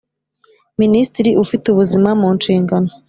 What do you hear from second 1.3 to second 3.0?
ufite ubuzima mu nshingano